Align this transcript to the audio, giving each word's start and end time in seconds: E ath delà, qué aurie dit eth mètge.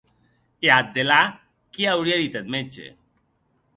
E 0.65 0.69
ath 0.77 0.89
delà, 0.95 1.19
qué 1.73 1.83
aurie 1.91 2.17
dit 2.23 2.37
eth 2.41 2.51
mètge. 2.57 2.87